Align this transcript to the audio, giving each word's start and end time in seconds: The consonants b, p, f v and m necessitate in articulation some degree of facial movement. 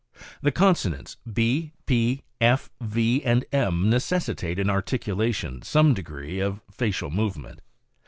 The 0.41 0.51
consonants 0.51 1.17
b, 1.31 1.73
p, 1.85 2.23
f 2.41 2.71
v 2.81 3.23
and 3.23 3.45
m 3.51 3.87
necessitate 3.87 4.57
in 4.57 4.67
articulation 4.67 5.61
some 5.61 5.93
degree 5.93 6.39
of 6.39 6.59
facial 6.71 7.11
movement. 7.11 7.61